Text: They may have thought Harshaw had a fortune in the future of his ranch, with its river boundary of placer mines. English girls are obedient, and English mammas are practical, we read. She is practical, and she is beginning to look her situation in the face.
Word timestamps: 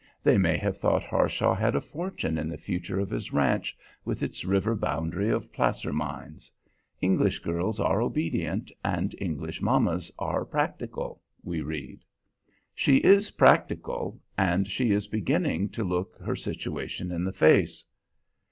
They 0.23 0.39
may 0.39 0.57
have 0.57 0.79
thought 0.79 1.03
Harshaw 1.03 1.53
had 1.53 1.75
a 1.75 1.79
fortune 1.79 2.39
in 2.39 2.49
the 2.49 2.57
future 2.57 2.99
of 2.99 3.11
his 3.11 3.31
ranch, 3.31 3.77
with 4.03 4.23
its 4.23 4.43
river 4.43 4.73
boundary 4.75 5.29
of 5.29 5.53
placer 5.53 5.93
mines. 5.93 6.51
English 7.01 7.37
girls 7.37 7.79
are 7.79 8.01
obedient, 8.01 8.71
and 8.83 9.13
English 9.21 9.61
mammas 9.61 10.11
are 10.17 10.43
practical, 10.43 11.21
we 11.43 11.61
read. 11.61 12.03
She 12.73 12.95
is 12.97 13.29
practical, 13.29 14.19
and 14.39 14.67
she 14.67 14.89
is 14.91 15.07
beginning 15.07 15.69
to 15.69 15.83
look 15.83 16.17
her 16.25 16.35
situation 16.35 17.11
in 17.11 17.23
the 17.23 17.31
face. 17.31 17.85